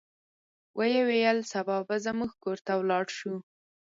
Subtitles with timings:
[0.77, 3.35] ویې ویل سبا به زموږ کور ته ولاړ شو.